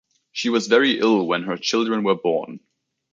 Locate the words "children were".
1.57-2.15